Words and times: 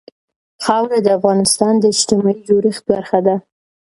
خاوره 0.65 0.99
د 1.03 1.07
افغانستان 1.19 1.73
د 1.79 1.83
اجتماعي 1.93 2.39
جوړښت 2.47 2.83
برخه 2.91 3.19
ده. 3.27 3.35